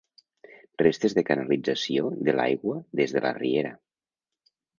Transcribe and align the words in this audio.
Restes 0.81 1.15
de 1.17 1.23
canalització 1.27 2.09
de 2.29 2.35
l'aigua 2.39 2.79
des 3.03 3.15
de 3.19 3.25
la 3.27 3.35
riera. 3.39 3.77